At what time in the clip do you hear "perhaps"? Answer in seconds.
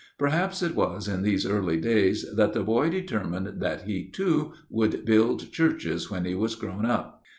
0.17-0.63